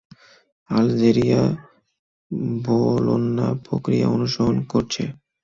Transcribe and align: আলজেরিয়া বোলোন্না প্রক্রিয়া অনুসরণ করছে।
আলজেরিয়া 0.69 1.41
বোলোন্না 2.63 3.47
প্রক্রিয়া 3.65 4.07
অনুসরণ 4.09 4.57
করছে। 4.71 5.03